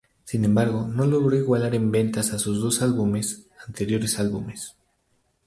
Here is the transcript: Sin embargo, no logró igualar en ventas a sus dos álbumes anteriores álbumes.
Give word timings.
Sin 0.25 0.43
embargo, 0.45 0.87
no 0.87 1.05
logró 1.05 1.35
igualar 1.35 1.75
en 1.75 1.91
ventas 1.91 2.33
a 2.33 2.39
sus 2.39 2.59
dos 2.59 2.81
álbumes 2.81 3.45
anteriores 3.67 4.17
álbumes. 4.17 4.75